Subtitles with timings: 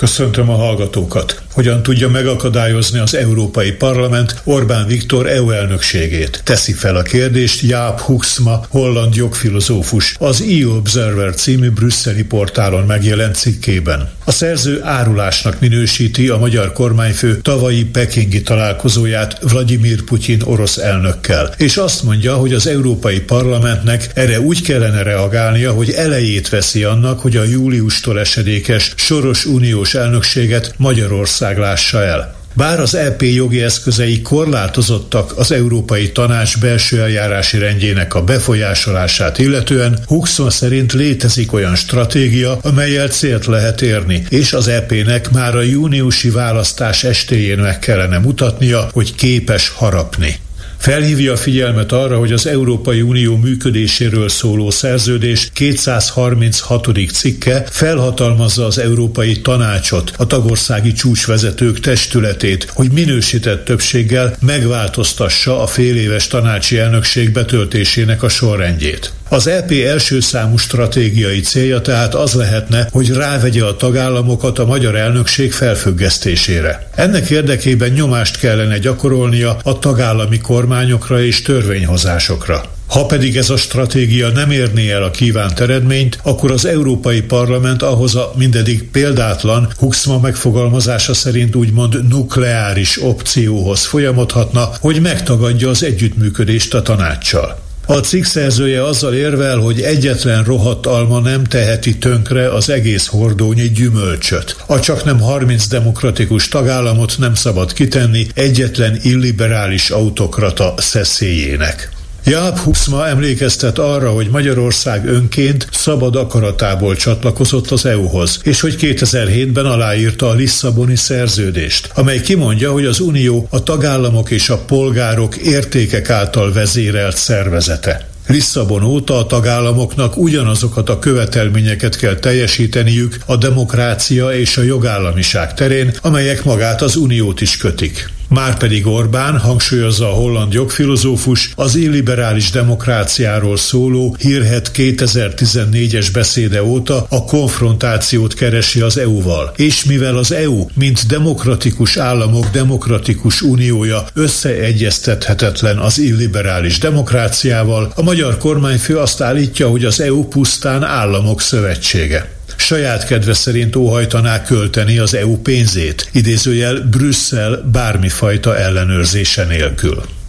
[0.00, 1.42] Köszöntöm a hallgatókat!
[1.52, 6.40] Hogyan tudja megakadályozni az Európai Parlament Orbán Viktor EU elnökségét?
[6.44, 13.34] Teszi fel a kérdést Jaap Huxma, holland jogfilozófus, az EU Observer című brüsszeli portálon megjelent
[13.34, 14.10] cikkében.
[14.24, 21.76] A szerző árulásnak minősíti a magyar kormányfő tavalyi pekingi találkozóját Vladimir Putyin orosz elnökkel, és
[21.76, 27.36] azt mondja, hogy az Európai Parlamentnek erre úgy kellene reagálnia, hogy elejét veszi annak, hogy
[27.36, 32.38] a júliustól esedékes soros uniós elnökséget Magyarország lássa el.
[32.54, 39.98] Bár az EP jogi eszközei korlátozottak az Európai Tanács belső eljárási rendjének a befolyásolását illetően,
[40.06, 46.30] Huxon szerint létezik olyan stratégia, amelyel célt lehet érni, és az EP-nek már a júniusi
[46.30, 50.38] választás estéjén meg kellene mutatnia, hogy képes harapni.
[50.80, 56.88] Felhívja a figyelmet arra, hogy az Európai Unió működéséről szóló szerződés 236.
[57.12, 66.26] cikke felhatalmazza az Európai Tanácsot, a tagországi csúcsvezetők testületét, hogy minősített többséggel megváltoztassa a féléves
[66.26, 69.12] tanácsi elnökség betöltésének a sorrendjét.
[69.32, 74.96] Az EP első számú stratégiai célja tehát az lehetne, hogy rávegye a tagállamokat a magyar
[74.96, 76.88] elnökség felfüggesztésére.
[76.94, 82.62] Ennek érdekében nyomást kellene gyakorolnia a tagállami kormányokra és törvényhozásokra.
[82.86, 87.82] Ha pedig ez a stratégia nem érné el a kívánt eredményt, akkor az Európai Parlament
[87.82, 96.74] ahhoz a mindedig példátlan Huxma megfogalmazása szerint úgymond nukleáris opcióhoz folyamodhatna, hogy megtagadja az együttműködést
[96.74, 97.68] a tanácssal.
[97.90, 103.68] A cikk szerzője azzal érvel, hogy egyetlen rohadt alma nem teheti tönkre az egész hordónyi
[103.68, 104.56] gyümölcsöt.
[104.66, 111.99] A csak nem 30 demokratikus tagállamot nem szabad kitenni egyetlen illiberális autokrata szeszélyének.
[112.24, 119.64] Jaap Huxma emlékeztet arra, hogy Magyarország önként szabad akaratából csatlakozott az EU-hoz, és hogy 2007-ben
[119.64, 126.10] aláírta a Lisszaboni szerződést, amely kimondja, hogy az Unió a tagállamok és a polgárok értékek
[126.10, 128.08] által vezérelt szervezete.
[128.26, 135.92] Lisszabon óta a tagállamoknak ugyanazokat a követelményeket kell teljesíteniük a demokrácia és a jogállamiság terén,
[136.00, 138.10] amelyek magát az uniót is kötik.
[138.30, 147.24] Márpedig Orbán, hangsúlyozza a holland jogfilozófus, az illiberális demokráciáról szóló hírhet 2014-es beszéde óta a
[147.24, 149.52] konfrontációt keresi az EU-val.
[149.56, 158.38] És mivel az EU, mint demokratikus államok demokratikus uniója összeegyeztethetetlen az illiberális demokráciával, a magyar
[158.38, 165.14] kormányfő azt állítja, hogy az EU pusztán államok szövetsége saját kedve szerint óhajtaná költeni az
[165.14, 170.19] EU pénzét, idézőjel Brüsszel bármifajta ellenőrzése nélkül.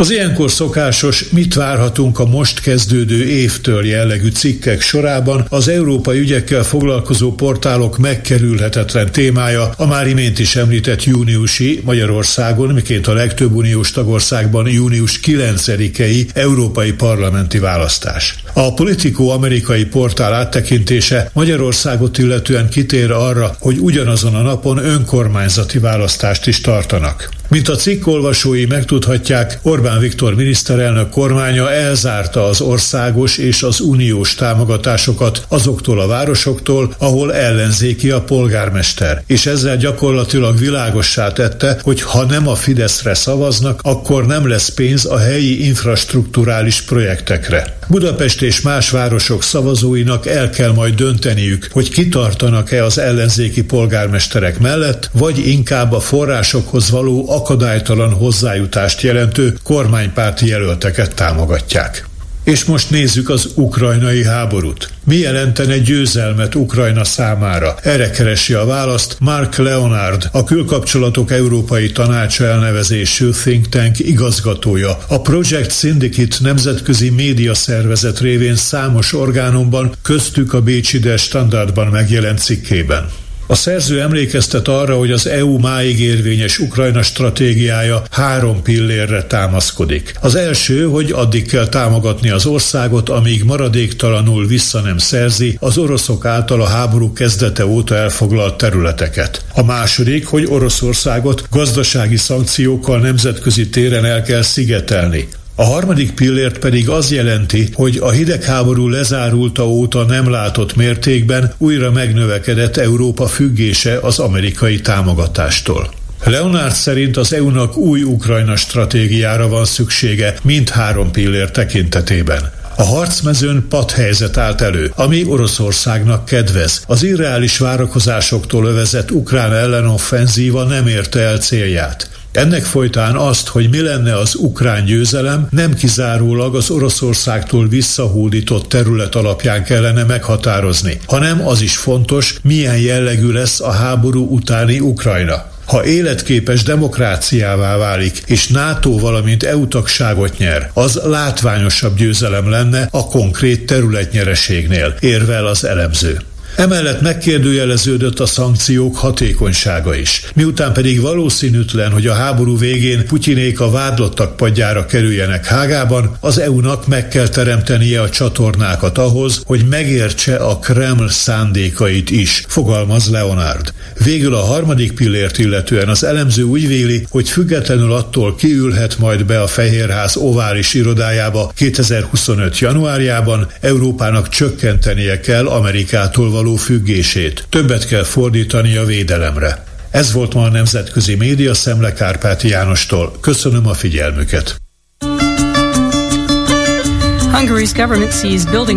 [0.00, 6.62] Az ilyenkor szokásos, mit várhatunk a most kezdődő évtől jellegű cikkek sorában az európai ügyekkel
[6.62, 13.90] foglalkozó portálok megkerülhetetlen témája a már imént is említett júniusi Magyarországon, miként a legtöbb uniós
[13.90, 18.34] tagországban június 9-i európai parlamenti választás.
[18.52, 26.46] A Politico amerikai portál áttekintése Magyarországot illetően kitér arra, hogy ugyanazon a napon önkormányzati választást
[26.46, 27.39] is tartanak.
[27.50, 34.34] Mint a cikk olvasói megtudhatják, Orbán Viktor miniszterelnök kormánya elzárta az országos és az uniós
[34.34, 42.24] támogatásokat azoktól a városoktól, ahol ellenzéki a polgármester, és ezzel gyakorlatilag világossá tette, hogy ha
[42.24, 47.78] nem a Fideszre szavaznak, akkor nem lesz pénz a helyi infrastruktúrális projektekre.
[47.90, 55.10] Budapest és más városok szavazóinak el kell majd dönteniük, hogy kitartanak-e az ellenzéki polgármesterek mellett,
[55.12, 62.09] vagy inkább a forrásokhoz való akadálytalan hozzájutást jelentő kormánypárti jelölteket támogatják.
[62.44, 64.90] És most nézzük az ukrajnai háborút.
[65.04, 67.74] Mi jelentene győzelmet Ukrajna számára?
[67.82, 74.98] Erre keresi a választ Mark Leonard, a külkapcsolatok Európai Tanácsa elnevezésű think tank igazgatója.
[75.08, 82.38] A Project Syndicate nemzetközi média szervezet révén számos orgánumban, köztük a Bécsi Der Standardban megjelent
[82.38, 83.08] cikkében.
[83.50, 90.14] A szerző emlékeztet arra, hogy az EU máig érvényes Ukrajna stratégiája három pillérre támaszkodik.
[90.20, 96.24] Az első, hogy addig kell támogatni az országot, amíg maradéktalanul vissza nem szerzi az oroszok
[96.24, 99.44] által a háború kezdete óta elfoglalt területeket.
[99.54, 105.28] A második, hogy Oroszországot gazdasági szankciókkal nemzetközi téren el kell szigetelni.
[105.60, 111.90] A harmadik pillért pedig az jelenti, hogy a hidegháború lezárulta óta nem látott mértékben újra
[111.90, 115.90] megnövekedett Európa függése az amerikai támogatástól.
[116.24, 122.52] Leonard szerint az EU-nak új Ukrajna stratégiára van szüksége mindhárom pillér tekintetében.
[122.76, 126.82] A harcmezőn padhelyzet állt elő, ami Oroszországnak kedvez.
[126.86, 132.19] Az irreális várakozásoktól övezett ukrán ellenoffenzíva nem érte el célját.
[132.32, 139.14] Ennek folytán azt, hogy mi lenne az ukrán győzelem, nem kizárólag az Oroszországtól visszahódított terület
[139.14, 145.48] alapján kellene meghatározni, hanem az is fontos, milyen jellegű lesz a háború utáni Ukrajna.
[145.66, 153.06] Ha életképes demokráciává válik, és NATO valamint EU tagságot nyer, az látványosabb győzelem lenne a
[153.06, 156.20] konkrét területnyereségnél, érvel az elemző.
[156.56, 160.22] Emellett megkérdőjeleződött a szankciók hatékonysága is.
[160.34, 166.86] Miután pedig valószínűtlen, hogy a háború végén Putyinék a vádlottak padjára kerüljenek Hágában, az EU-nak
[166.86, 173.72] meg kell teremtenie a csatornákat ahhoz, hogy megértse a Kreml szándékait is, fogalmaz Leonard.
[174.04, 179.42] Végül a harmadik pillért illetően az elemző úgy véli, hogy függetlenül attól kiülhet majd be
[179.42, 182.58] a Fehérház ovális irodájába 2025.
[182.58, 187.44] januárjában, Európának csökkentenie kell Amerikától való függését.
[187.48, 189.64] Többet kell fordítani a védelemre.
[189.90, 193.12] Ez volt ma a Nemzetközi Média Szemle Kárpáti Jánostól.
[193.20, 194.56] Köszönöm a figyelmüket.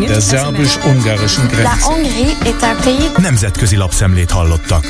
[0.07, 1.85] Der szerbus-ungarischen Grenze.
[3.17, 4.85] Nemzetközi lapszemlét hallottak.